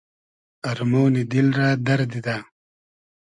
ارمۉنی 0.69 1.23
دیل 1.31 1.47
رۂ 1.57 1.67
دئر 1.85 2.01
دیدۂ 2.11 2.35